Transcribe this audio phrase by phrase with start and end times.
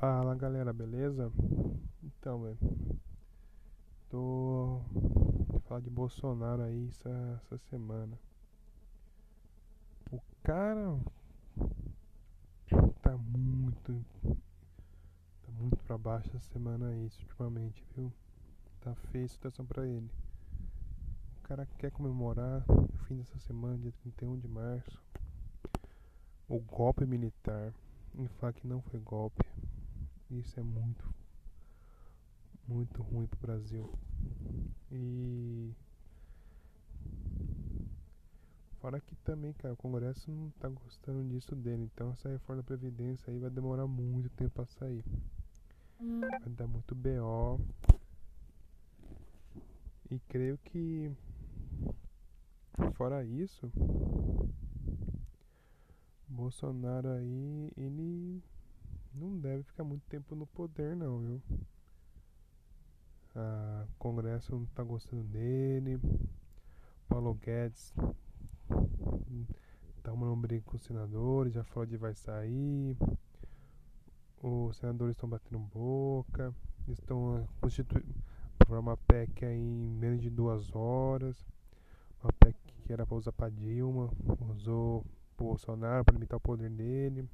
[0.00, 1.32] Fala galera, beleza?
[2.04, 2.58] Então, velho,
[4.08, 4.80] tô
[5.48, 8.16] vou falar de Bolsonaro aí essa, essa semana.
[10.12, 11.00] O cara
[13.02, 14.04] tá muito,
[15.42, 18.12] tá muito pra baixo essa semana aí, ultimamente, viu?
[18.80, 20.08] Tá feia a situação pra ele.
[21.40, 25.02] O cara quer comemorar o fim dessa semana, dia 31 de março,
[26.48, 27.74] o golpe militar
[28.14, 29.57] e falar que não foi golpe.
[30.30, 31.14] Isso é muito,
[32.66, 33.90] muito ruim pro Brasil.
[34.92, 35.72] E
[38.78, 41.84] fora que também, cara, o Congresso não tá gostando disso dele.
[41.94, 45.04] Então essa reforma da Previdência aí vai demorar muito tempo pra sair.
[45.98, 47.60] Vai dar muito BO.
[50.10, 51.10] E creio que
[52.94, 53.70] fora isso,
[56.26, 58.42] Bolsonaro aí, ele
[59.18, 61.42] não deve ficar muito tempo no poder não, viu?
[63.34, 66.00] A Congresso não tá gostando dele.
[67.08, 67.94] Paulo Guedes
[70.02, 72.96] tá arrumando um briga com os senadores, já falou de vai sair.
[74.42, 76.54] Os senadores estão batendo boca.
[76.86, 78.06] Estão constituindo
[78.68, 81.44] uma PEC aí em menos de duas horas.
[82.22, 84.10] Uma PEC que era para usar para Dilma,
[84.50, 85.04] usou
[85.36, 87.28] Bolsonaro para limitar o poder dele.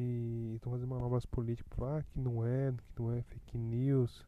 [0.00, 4.20] E estão fazendo manobras políticas ah, que não é, que não é fake news.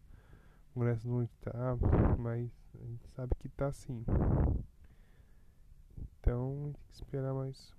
[0.70, 1.76] O Congresso não está,
[2.18, 4.04] mas a gente sabe que está sim.
[6.18, 7.72] Então tem que esperar mais,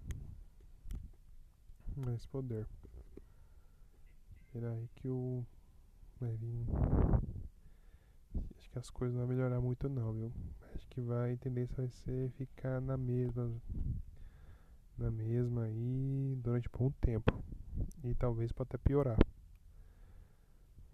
[1.97, 2.65] mais poder.
[4.37, 5.45] Esperar aí que o
[6.17, 6.65] vai vir.
[8.57, 10.31] Acho que as coisas não vão melhorar muito não, viu?
[10.73, 13.51] Acho que vai, a tendência vai ser ficar na mesma.
[14.97, 17.43] Na mesma aí durante bom tempo.
[18.03, 19.17] E talvez pode até piorar.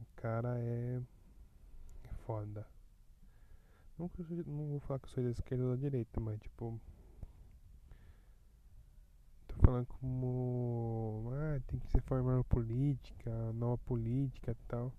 [0.02, 1.02] O cara é
[2.26, 2.68] foda.
[3.98, 4.12] Não,
[4.46, 6.80] não vou falar que eu sou da esquerda ou da direita, mas tipo.
[9.48, 11.32] Tô falando como.
[11.34, 14.94] Ah, tem que se formar uma política, nova política e tal.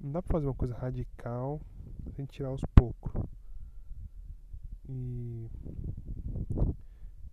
[0.00, 1.60] Não dá pra fazer uma coisa radical
[2.16, 3.12] sem tirar aos poucos.
[4.88, 5.48] E.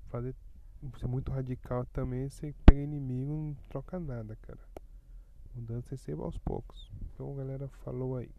[0.09, 0.35] Fazer
[0.97, 4.59] ser muito radical também, você pega inimigo não troca nada, cara.
[5.53, 6.89] Mudança é sempre aos poucos.
[7.13, 8.29] Então, galera, falou aí.